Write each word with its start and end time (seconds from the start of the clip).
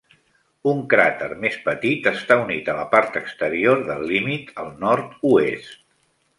Un 0.69 0.79
cràter 0.93 1.27
més 1.43 1.57
petit 1.67 2.09
està 2.13 2.39
unit 2.47 2.73
a 2.73 2.75
la 2.79 2.87
part 2.95 3.21
exterior 3.23 3.87
del 3.93 4.03
límit 4.15 4.53
al 4.65 4.75
nord-oest. 4.89 5.81